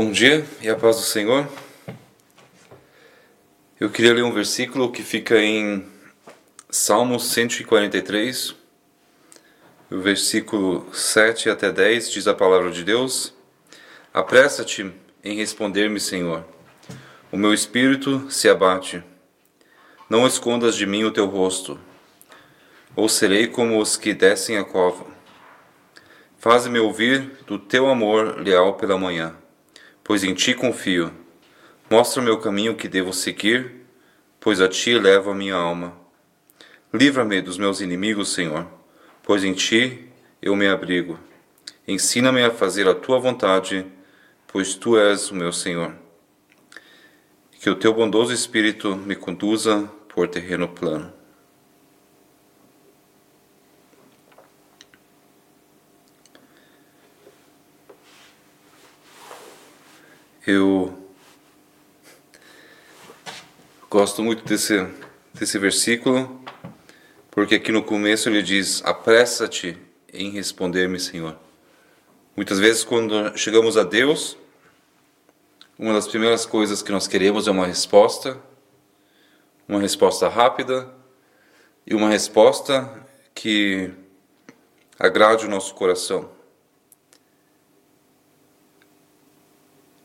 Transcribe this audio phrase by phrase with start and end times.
[0.00, 1.48] Bom dia e a paz do Senhor.
[3.80, 5.84] Eu queria ler um versículo que fica em
[6.70, 8.54] Salmos 143,
[9.90, 13.34] o versículo 7 até 10 diz a palavra de Deus:
[14.14, 14.88] Apressa-te
[15.24, 16.44] em responder-me, Senhor.
[17.32, 19.02] O meu espírito se abate.
[20.08, 21.76] Não escondas de mim o teu rosto,
[22.94, 25.04] ou serei como os que descem a cova.
[26.38, 29.34] Faze-me ouvir do teu amor leal pela manhã,
[30.08, 31.12] pois em ti confio.
[31.90, 33.84] Mostra o caminho que devo seguir,
[34.40, 35.94] pois a ti levo a minha alma.
[36.90, 38.66] Livra-me dos meus inimigos, Senhor,
[39.22, 40.08] pois em ti
[40.40, 41.20] eu me abrigo.
[41.86, 43.84] Ensina-me a fazer a tua vontade,
[44.46, 45.94] pois tu és o meu Senhor.
[47.60, 51.17] Que o teu bondoso espírito me conduza por terreno plano.
[60.50, 60.98] Eu
[63.90, 64.82] gosto muito desse,
[65.34, 66.42] desse versículo
[67.30, 69.76] porque aqui no começo ele diz: apressa-te
[70.10, 71.36] em responder-me, Senhor.
[72.34, 74.38] Muitas vezes, quando chegamos a Deus,
[75.78, 78.40] uma das primeiras coisas que nós queremos é uma resposta,
[79.68, 80.88] uma resposta rápida
[81.86, 83.90] e uma resposta que
[84.98, 86.37] agrade o nosso coração.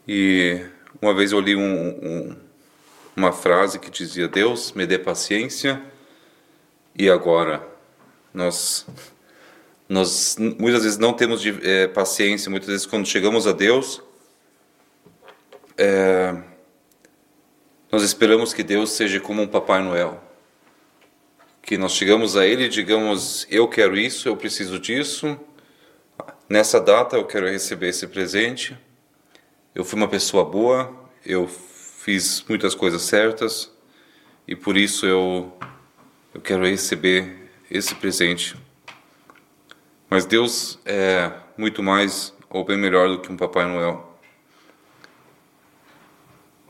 [0.07, 0.65] E
[1.01, 2.37] uma vez eu li um, um,
[3.15, 5.81] uma frase que dizia: Deus, me dê paciência
[6.95, 7.65] e agora?
[8.33, 8.85] Nós,
[9.87, 14.01] nós muitas vezes não temos de, é, paciência, muitas vezes quando chegamos a Deus,
[15.77, 16.35] é,
[17.91, 20.21] nós esperamos que Deus seja como um Papai Noel.
[21.61, 25.39] Que nós chegamos a Ele e digamos: Eu quero isso, eu preciso disso,
[26.49, 28.77] nessa data eu quero receber esse presente.
[29.75, 30.93] Eu fui uma pessoa boa,
[31.25, 33.71] eu fiz muitas coisas certas
[34.47, 35.51] e por isso eu
[36.33, 38.55] eu quero receber esse presente.
[40.09, 44.17] Mas Deus é muito mais ou bem melhor do que um Papai Noel.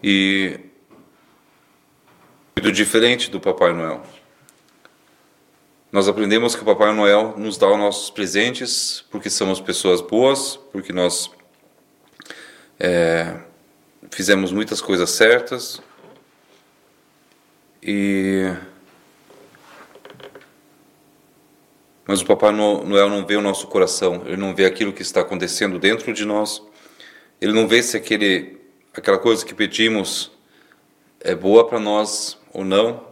[0.02, 0.60] E
[2.56, 4.02] muito diferente do Papai Noel.
[5.92, 10.58] Nós aprendemos que o Papai Noel nos dá os nossos presentes porque somos pessoas boas,
[10.72, 11.30] porque nós
[12.84, 13.38] é,
[14.12, 15.82] fizemos muitas coisas certas
[17.82, 18.54] e
[22.06, 25.22] Mas o Papai Noel não vê o nosso coração, ele não vê aquilo que está
[25.22, 26.62] acontecendo dentro de nós,
[27.40, 28.58] ele não vê se aquele,
[28.94, 30.30] aquela coisa que pedimos
[31.22, 33.08] é boa para nós ou não.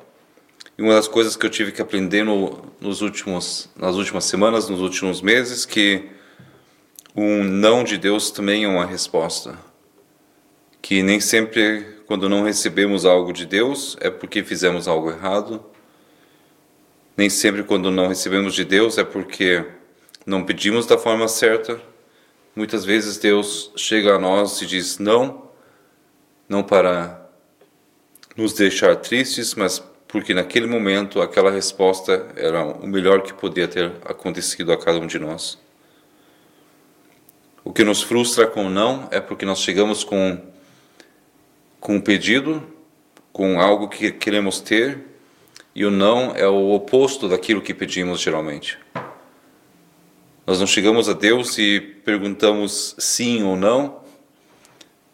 [0.78, 4.68] E uma das coisas que eu tive que aprender no, nos últimos, nas últimas semanas,
[4.68, 6.09] nos últimos meses, que
[7.16, 9.58] um não de Deus também é uma resposta.
[10.82, 15.64] Que nem sempre, quando não recebemos algo de Deus, é porque fizemos algo errado
[17.22, 19.64] nem sempre, quando não recebemos de Deus, é porque
[20.26, 21.80] não pedimos da forma certa.
[22.56, 25.50] Muitas vezes Deus chega a nós e diz não,
[26.48, 27.30] não para
[28.36, 33.92] nos deixar tristes, mas porque naquele momento aquela resposta era o melhor que podia ter
[34.04, 35.60] acontecido a cada um de nós.
[37.64, 40.40] O que nos frustra com não é porque nós chegamos com,
[41.80, 42.64] com um pedido,
[43.32, 45.00] com algo que queremos ter,
[45.74, 48.78] e o não é o oposto daquilo que pedimos geralmente.
[50.46, 54.02] Nós não chegamos a Deus e perguntamos sim ou não.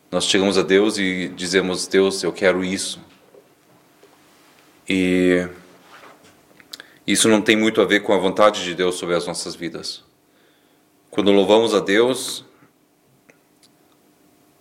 [0.09, 2.99] Nós chegamos a Deus e dizemos: Deus, eu quero isso.
[4.87, 5.47] E
[7.05, 10.06] isso não tem muito a ver com a vontade de Deus sobre as nossas vidas.
[11.17, 12.45] Quando louvamos a Deus,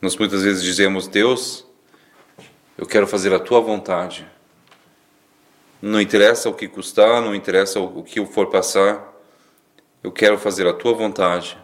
[0.00, 1.66] nós muitas vezes dizemos: Deus,
[2.78, 4.26] eu quero fazer a tua vontade.
[5.82, 9.06] Não interessa o que custar, não interessa o que eu for passar,
[10.02, 11.58] eu quero fazer a tua vontade.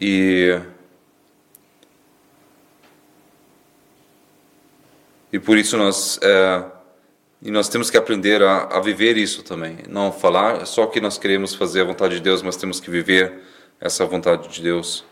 [0.00, 0.58] E
[5.30, 6.64] e por isso nós é,
[7.42, 11.16] e nós temos que aprender a, a viver isso também, não falar só que nós
[11.16, 13.40] queremos fazer a vontade de Deus, mas temos que viver
[13.80, 15.04] essa vontade de Deus.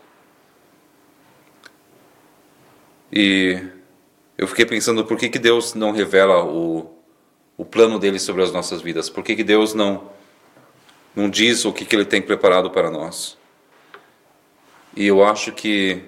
[3.11, 3.59] E
[4.37, 6.95] eu fiquei pensando por que, que Deus não revela o,
[7.57, 9.09] o plano dele sobre as nossas vidas?
[9.09, 10.11] Por que, que Deus não,
[11.15, 13.37] não diz o que, que ele tem preparado para nós?
[14.95, 16.03] E eu acho que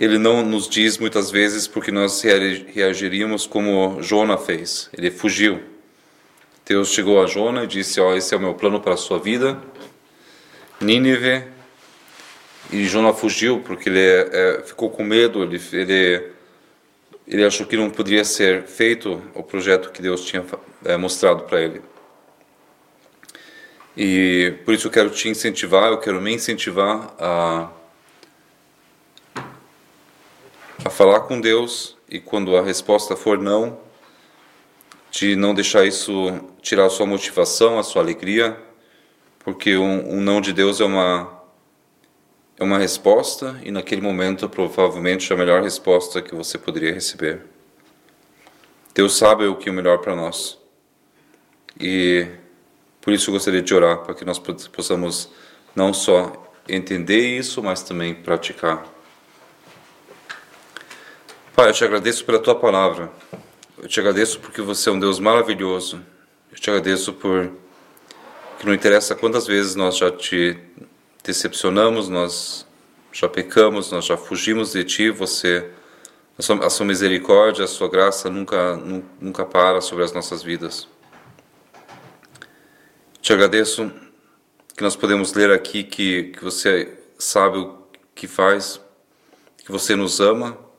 [0.00, 2.20] ele não nos diz muitas vezes porque nós
[2.74, 4.90] reagiríamos como Jona fez.
[4.96, 5.60] Ele fugiu.
[6.66, 8.96] Deus chegou a Jona e disse: "Ó, oh, esse é o meu plano para a
[8.96, 9.60] sua vida.
[10.80, 11.44] Nínive
[12.72, 16.30] E Jonah fugiu porque ele é, ficou com medo, ele, ele,
[17.26, 20.44] ele achou que não poderia ser feito o projeto que Deus tinha
[20.84, 21.82] é, mostrado para ele.
[23.96, 27.68] E por isso eu quero te incentivar, eu quero me incentivar a,
[30.84, 33.80] a falar com Deus e quando a resposta for não,
[35.10, 36.12] de não deixar isso
[36.60, 38.54] tirar a sua motivação, a sua alegria,
[39.38, 41.40] porque um, um não de Deus é uma
[42.58, 47.46] é uma resposta e naquele momento provavelmente é a melhor resposta que você poderia receber.
[48.94, 50.58] Deus sabe o que é o melhor para nós.
[51.80, 52.26] E
[53.00, 55.30] por isso eu gostaria de orar para que nós possamos
[55.74, 58.99] não só entender isso, mas também praticar.
[61.54, 63.10] Pai, eu te agradeço pela tua palavra.
[63.76, 66.00] Eu te agradeço porque você é um Deus maravilhoso.
[66.50, 67.50] Eu te agradeço por
[68.58, 70.56] que não interessa quantas vezes nós já te
[71.24, 72.66] decepcionamos, nós
[73.12, 75.68] já pecamos, nós já fugimos de Ti, você,
[76.38, 78.76] a sua, a sua misericórdia, a sua graça nunca,
[79.20, 80.86] nunca para sobre as nossas vidas.
[83.20, 83.90] Te agradeço
[84.76, 87.76] que nós podemos ler aqui que, que você sabe o
[88.14, 88.80] que faz,
[89.58, 90.69] que você nos ama.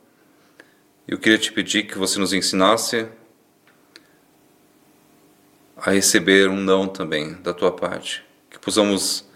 [1.11, 3.05] Eu queria te pedir que você nos ensinasse
[5.75, 9.29] a receber um não também da tua parte, que possamos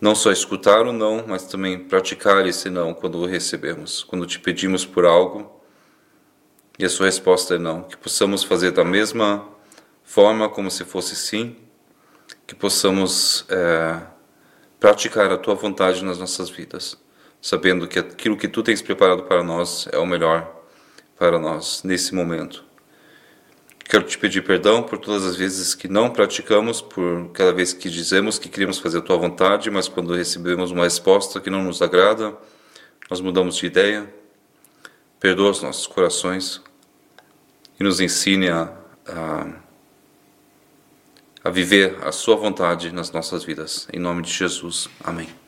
[0.00, 4.40] não só escutar o não, mas também praticar esse não quando o recebemos, quando te
[4.40, 5.60] pedimos por algo
[6.78, 7.82] e a sua resposta é não.
[7.82, 9.46] Que possamos fazer da mesma
[10.02, 11.54] forma como se fosse sim,
[12.46, 14.00] que possamos é,
[14.80, 16.96] praticar a tua vontade nas nossas vidas,
[17.42, 20.56] sabendo que aquilo que tu tens preparado para nós é o melhor
[21.18, 22.64] para nós nesse momento.
[23.88, 27.88] Quero te pedir perdão por todas as vezes que não praticamos, por cada vez que
[27.88, 31.80] dizemos que queríamos fazer a tua vontade, mas quando recebemos uma resposta que não nos
[31.80, 32.36] agrada,
[33.08, 34.12] nós mudamos de ideia.
[35.18, 36.60] Perdoa os nossos corações
[37.80, 38.70] e nos ensine a,
[39.06, 39.46] a,
[41.44, 43.88] a viver a Sua vontade nas nossas vidas.
[43.90, 44.88] Em nome de Jesus.
[45.02, 45.47] Amém.